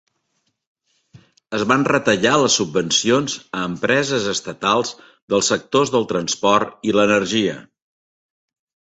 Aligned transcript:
Es 1.57 1.65
van 1.71 1.83
retallar 1.89 2.31
les 2.43 2.55
subvencions 2.61 3.35
a 3.59 3.65
empreses 3.73 4.25
estatals 4.31 4.95
del 5.35 5.45
sectors 5.49 5.93
del 5.97 6.09
transport 6.13 6.73
i 6.91 6.97
l'energia. 6.97 7.55